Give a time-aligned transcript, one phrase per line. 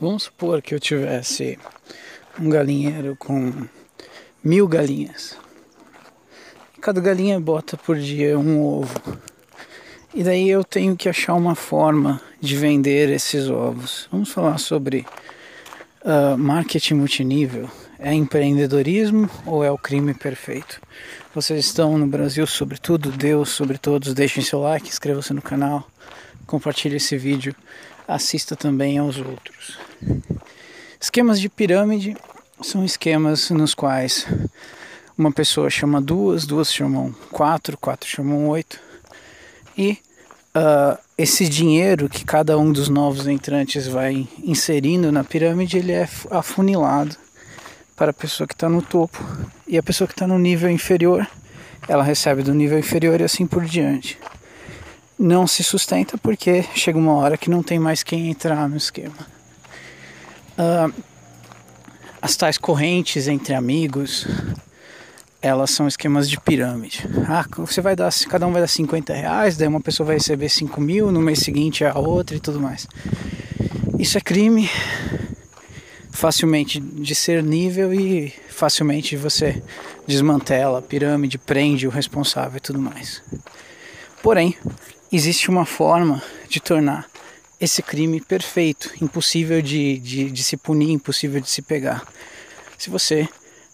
[0.00, 1.58] Vamos supor que eu tivesse
[2.40, 3.52] um galinheiro com
[4.42, 5.36] mil galinhas.
[6.80, 8.98] Cada galinha bota por dia um ovo.
[10.14, 14.08] E daí eu tenho que achar uma forma de vender esses ovos.
[14.10, 15.04] Vamos falar sobre
[16.02, 17.68] uh, marketing multinível.
[17.98, 20.80] É empreendedorismo ou é o crime perfeito?
[21.34, 24.14] Vocês estão no Brasil, sobretudo, Deus sobre todos.
[24.14, 25.86] Deixem seu like, inscreva-se no canal,
[26.46, 27.54] compartilhe esse vídeo,
[28.10, 29.78] assista também aos outros.
[31.00, 32.16] Esquemas de pirâmide
[32.60, 34.26] são esquemas nos quais
[35.16, 38.80] uma pessoa chama duas, duas chamam quatro, quatro chamam oito,
[39.76, 39.98] e
[40.56, 46.08] uh, esse dinheiro que cada um dos novos entrantes vai inserindo na pirâmide, ele é
[46.30, 47.16] afunilado
[47.96, 49.22] para a pessoa que está no topo
[49.68, 51.26] e a pessoa que está no nível inferior,
[51.88, 54.18] ela recebe do nível inferior e assim por diante.
[55.22, 59.26] Não se sustenta porque chega uma hora que não tem mais quem entrar no esquema.
[60.56, 60.90] Uh,
[62.22, 64.26] as tais correntes entre amigos,
[65.42, 67.06] elas são esquemas de pirâmide.
[67.28, 70.48] Ah, você vai dar, cada um vai dar 50 reais, daí uma pessoa vai receber
[70.48, 72.88] 5 mil, no mês seguinte a outra e tudo mais.
[73.98, 74.70] Isso é crime
[76.10, 79.62] facilmente discernível e facilmente você
[80.06, 83.22] desmantela a pirâmide, prende o responsável e tudo mais.
[84.22, 84.56] Porém,
[85.16, 87.06] existe uma forma de tornar
[87.60, 92.06] esse crime perfeito, impossível de, de, de se punir, impossível de se pegar.
[92.78, 93.28] Se você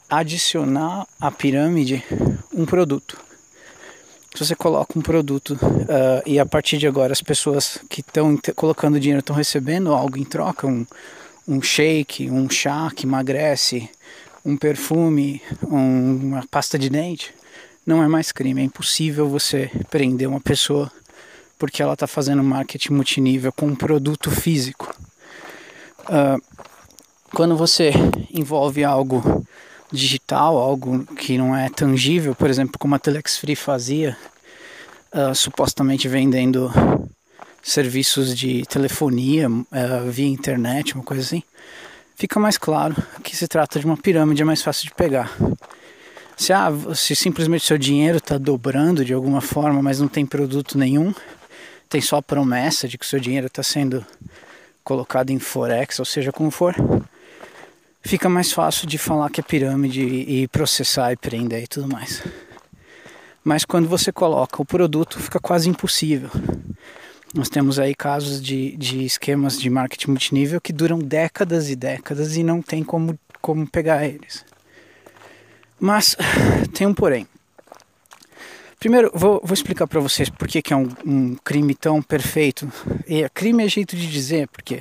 [0.09, 2.05] adicionar à pirâmide
[2.53, 3.19] um produto.
[4.35, 8.39] Se você coloca um produto uh, e a partir de agora as pessoas que estão
[8.55, 10.87] colocando dinheiro estão recebendo algo em troca, um,
[11.49, 13.89] um shake, um chá que emagrece,
[14.45, 17.35] um perfume, um, uma pasta de dente,
[17.85, 18.61] não é mais crime.
[18.61, 20.93] É impossível você prender uma pessoa
[21.59, 24.95] porque ela está fazendo marketing multinível com um produto físico.
[26.03, 26.41] Uh,
[27.33, 27.93] quando você
[28.33, 29.47] envolve algo
[29.91, 34.17] digital, algo que não é tangível, por exemplo, como a Telex Free fazia,
[35.13, 36.71] uh, supostamente vendendo
[37.63, 41.43] serviços de telefonia uh, via internet, uma coisa assim,
[42.15, 45.37] fica mais claro que se trata de uma pirâmide, mais fácil de pegar.
[46.37, 50.77] Se, ah, se simplesmente seu dinheiro está dobrando de alguma forma, mas não tem produto
[50.77, 51.15] nenhum,
[51.89, 54.05] tem só a promessa de que seu dinheiro está sendo
[54.83, 56.75] colocado em forex, ou seja, como for,
[58.03, 62.23] fica mais fácil de falar que é pirâmide e processar e prender e tudo mais.
[63.43, 66.31] Mas quando você coloca o produto, fica quase impossível.
[67.35, 72.37] Nós temos aí casos de, de esquemas de marketing multinível que duram décadas e décadas
[72.37, 74.45] e não tem como, como pegar eles.
[75.79, 76.17] Mas
[76.73, 77.27] tem um porém.
[78.87, 82.71] Primeiro, vou, vou explicar para vocês por que, que é um, um, crime tão perfeito.
[83.05, 84.81] E crime é jeito de dizer, porque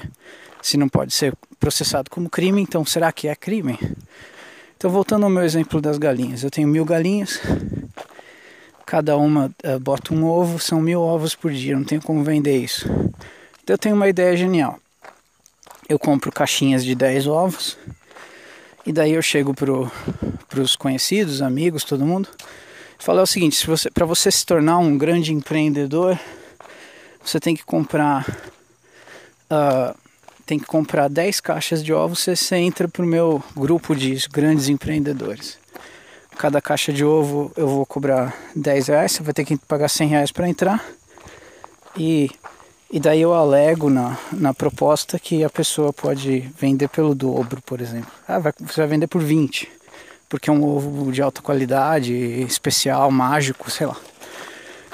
[0.61, 3.79] se não pode ser processado como crime, então será que é crime?
[4.77, 7.41] Então, voltando ao meu exemplo das galinhas, eu tenho mil galinhas,
[8.85, 12.59] cada uma uh, bota um ovo, são mil ovos por dia, não tenho como vender
[12.59, 12.87] isso.
[13.63, 14.79] Então, eu tenho uma ideia genial.
[15.89, 17.75] Eu compro caixinhas de 10 ovos,
[18.85, 22.29] e daí eu chego para os conhecidos, amigos, todo mundo,
[22.99, 26.19] falo é o seguinte: se você, para você se tornar um grande empreendedor,
[27.23, 28.27] você tem que comprar.
[29.49, 29.95] Uh,
[30.45, 34.69] tem que comprar 10 caixas de ovos, você, você entra pro meu grupo de grandes
[34.69, 35.57] empreendedores.
[36.37, 40.07] Cada caixa de ovo eu vou cobrar 10 reais, você vai ter que pagar 100
[40.07, 40.85] reais para entrar.
[41.97, 42.29] E,
[42.91, 47.81] e daí eu alego na, na proposta que a pessoa pode vender pelo dobro, por
[47.81, 48.11] exemplo.
[48.27, 49.71] Ah, vai, você vai vender por 20,
[50.29, 53.97] porque é um ovo de alta qualidade, especial, mágico, sei lá.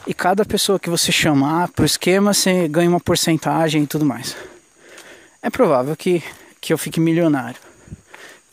[0.07, 4.35] E cada pessoa que você chamar pro esquema, você ganha uma porcentagem e tudo mais
[5.41, 6.23] é provável que,
[6.59, 7.59] que eu fique milionário.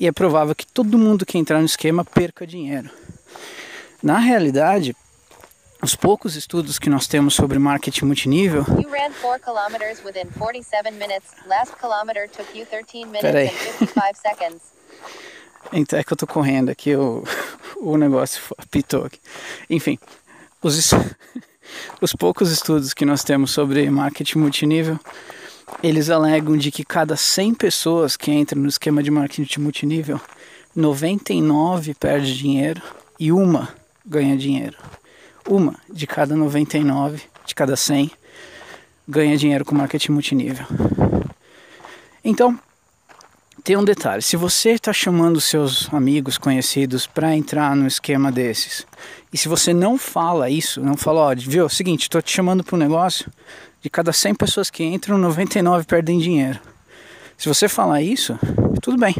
[0.00, 2.88] E é provável que todo mundo que entrar no esquema perca dinheiro.
[4.02, 4.96] Na realidade,
[5.82, 8.64] os poucos estudos que nós temos sobre marketing multinível.
[8.80, 11.32] You ran 4 kilometers within 47 minutes.
[11.46, 14.62] Last kilometer took you 13 minutes and 55 seconds.
[15.72, 17.22] Então é que eu tô correndo aqui, o,
[17.80, 19.18] o negócio apitou aqui.
[19.68, 19.98] Enfim,
[20.62, 20.92] os,
[22.00, 24.98] os poucos estudos que nós temos sobre marketing multinível
[25.82, 30.20] eles alegam de que cada 100 pessoas que entram no esquema de marketing multinível,
[30.74, 32.82] 99 perde dinheiro
[33.18, 33.68] e uma
[34.04, 34.76] ganha dinheiro.
[35.48, 38.10] Uma de cada 99, de cada 100,
[39.06, 40.66] ganha dinheiro com marketing multinível.
[42.24, 42.58] Então,
[43.64, 48.86] tem um detalhe: se você está chamando seus amigos, conhecidos para entrar no esquema desses,
[49.32, 52.64] e se você não fala isso, não fala, ó, viu, é seguinte, estou te chamando
[52.64, 53.30] para um negócio,
[53.80, 56.58] de cada 100 pessoas que entram, 99 perdem dinheiro.
[57.36, 58.38] Se você falar isso,
[58.82, 59.14] tudo bem.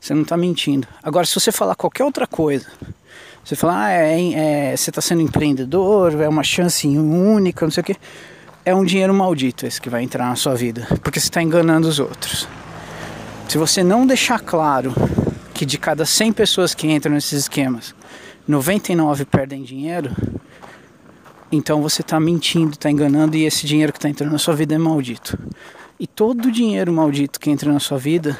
[0.00, 0.88] Você não está mentindo.
[1.00, 2.66] Agora, se você falar qualquer outra coisa,
[3.44, 7.82] você falar, ah, é, é, você está sendo empreendedor, é uma chance única, não sei
[7.82, 7.96] o quê,
[8.64, 11.86] é um dinheiro maldito esse que vai entrar na sua vida, porque você está enganando
[11.86, 12.48] os outros.
[13.52, 14.94] Se você não deixar claro
[15.52, 17.94] que de cada 100 pessoas que entram nesses esquemas,
[18.48, 20.10] 99 perdem dinheiro,
[21.52, 24.74] então você está mentindo, está enganando e esse dinheiro que está entrando na sua vida
[24.74, 25.38] é maldito.
[26.00, 28.38] E todo dinheiro maldito que entra na sua vida,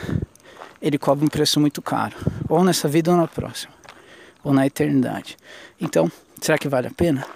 [0.80, 2.16] ele cobra um preço muito caro,
[2.48, 3.74] ou nessa vida ou na próxima,
[4.42, 5.36] ou na eternidade.
[5.78, 6.10] Então,
[6.40, 7.26] será que vale a pena?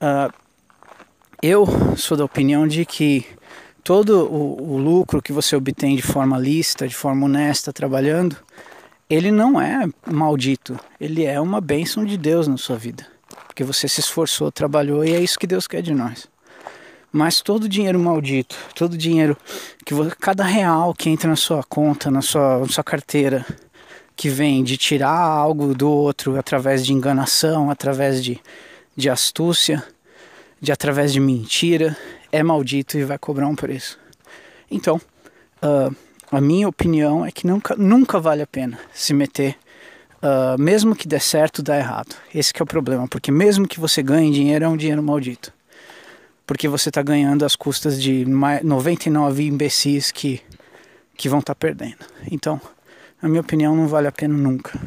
[0.00, 0.34] Uh,
[1.40, 1.64] eu
[1.96, 3.24] sou da opinião de que
[3.82, 8.36] todo o, o, lucro que você obtém de forma lista, de forma honesta, trabalhando,
[9.08, 13.06] ele não é maldito, ele é uma bênção de Deus na sua vida
[13.52, 16.26] porque você se esforçou, trabalhou e é isso que Deus quer de nós.
[17.12, 19.36] Mas todo dinheiro maldito, todo dinheiro
[19.84, 23.44] que você, cada real que entra na sua conta, na sua, na sua carteira,
[24.16, 28.40] que vem de tirar algo do outro através de enganação, através de,
[28.96, 29.84] de astúcia,
[30.58, 31.94] de através de mentira,
[32.32, 33.98] é maldito e vai cobrar um preço.
[34.70, 35.00] Então,
[35.62, 35.94] uh,
[36.30, 39.56] a minha opinião é que nunca, nunca vale a pena se meter
[40.22, 42.14] uh, mesmo que der certo, dá errado.
[42.34, 45.52] Esse é o problema, porque mesmo que você ganhe dinheiro, é um dinheiro maldito.
[46.46, 50.40] Porque você está ganhando às custas de 99 imbecis que,
[51.16, 52.04] que vão estar tá perdendo.
[52.30, 52.60] Então,
[53.20, 54.78] na minha opinião, não vale a pena nunca.